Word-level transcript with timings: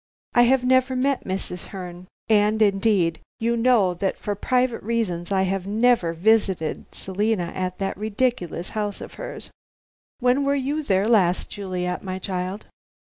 "I 0.33 0.41
have 0.49 0.63
never 0.63 0.95
met 0.95 1.25
Mrs. 1.25 1.65
Herne. 1.67 2.07
And, 2.27 2.59
indeed, 2.63 3.19
you 3.39 3.55
know, 3.55 3.93
that 3.93 4.17
for 4.17 4.33
private 4.33 4.81
reasons 4.81 5.31
I 5.31 5.43
have 5.43 5.67
never 5.67 6.11
visited 6.13 6.85
Selina 6.95 7.51
at 7.53 7.77
that 7.77 7.97
ridiculous 7.97 8.69
house 8.69 8.99
of 8.99 9.13
hers. 9.21 9.51
When 10.19 10.43
were 10.43 10.55
you 10.55 10.81
there 10.81 11.05
last, 11.05 11.51
Juliet, 11.51 12.03
my 12.03 12.17
child?" 12.17 12.65